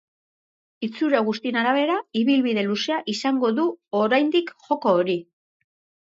Itxura 0.85 1.19
guztien 1.25 1.57
arabera, 1.59 1.97
ibilbide 2.21 2.63
luzea 2.69 2.97
izango 3.13 3.51
du 3.59 3.65
oraindik 3.99 4.49
joko 4.69 4.95
hori. 5.03 5.19